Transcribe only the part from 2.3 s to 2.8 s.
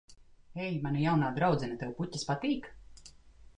patīk?